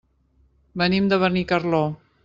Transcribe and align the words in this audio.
Venim 0.83 1.11
de 1.13 1.21
Benicarló. 1.25 1.85